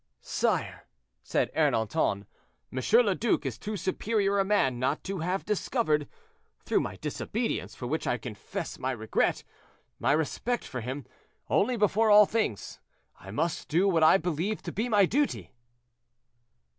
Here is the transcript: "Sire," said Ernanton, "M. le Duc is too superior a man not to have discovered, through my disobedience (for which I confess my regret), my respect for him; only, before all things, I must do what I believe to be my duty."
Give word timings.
"Sire," 0.23 0.87
said 1.21 1.53
Ernanton, 1.53 2.25
"M. 2.73 3.05
le 3.05 3.13
Duc 3.13 3.45
is 3.45 3.59
too 3.59 3.77
superior 3.77 4.39
a 4.39 4.43
man 4.43 4.79
not 4.79 5.03
to 5.03 5.19
have 5.19 5.45
discovered, 5.45 6.09
through 6.65 6.79
my 6.79 6.95
disobedience 6.95 7.75
(for 7.75 7.85
which 7.85 8.07
I 8.07 8.17
confess 8.17 8.79
my 8.79 8.93
regret), 8.93 9.43
my 9.99 10.13
respect 10.13 10.63
for 10.63 10.81
him; 10.81 11.05
only, 11.51 11.77
before 11.77 12.09
all 12.09 12.25
things, 12.25 12.79
I 13.19 13.29
must 13.29 13.69
do 13.69 13.87
what 13.87 14.01
I 14.01 14.17
believe 14.17 14.63
to 14.63 14.71
be 14.71 14.89
my 14.89 15.05
duty." 15.05 15.53